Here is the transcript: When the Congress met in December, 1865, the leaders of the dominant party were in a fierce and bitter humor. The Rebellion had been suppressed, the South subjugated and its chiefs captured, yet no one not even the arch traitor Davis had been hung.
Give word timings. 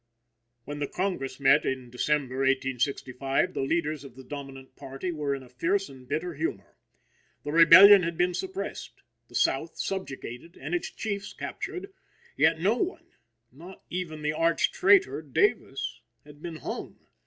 When 0.65 0.79
the 0.79 0.87
Congress 0.87 1.39
met 1.39 1.63
in 1.63 1.91
December, 1.91 2.37
1865, 2.37 3.53
the 3.53 3.61
leaders 3.61 4.03
of 4.03 4.15
the 4.15 4.23
dominant 4.23 4.75
party 4.75 5.11
were 5.11 5.35
in 5.35 5.43
a 5.43 5.47
fierce 5.49 5.89
and 5.89 6.07
bitter 6.07 6.33
humor. 6.33 6.75
The 7.43 7.51
Rebellion 7.51 8.01
had 8.01 8.17
been 8.17 8.33
suppressed, 8.33 9.03
the 9.27 9.35
South 9.35 9.77
subjugated 9.77 10.57
and 10.57 10.73
its 10.73 10.89
chiefs 10.89 11.33
captured, 11.33 11.93
yet 12.35 12.57
no 12.59 12.77
one 12.77 13.11
not 13.51 13.83
even 13.91 14.23
the 14.23 14.33
arch 14.33 14.71
traitor 14.71 15.21
Davis 15.21 16.01
had 16.25 16.41
been 16.41 16.55
hung. 16.55 16.97